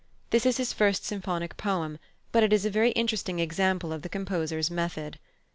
[0.31, 1.99] This is his first symphonic poem,
[2.31, 5.19] but it is a very interesting example of the composer's method.